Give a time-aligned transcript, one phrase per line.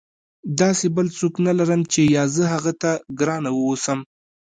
[0.61, 3.99] داسې بل څوک نه لرم چې یا زه هغه ته ګرانه واوسم.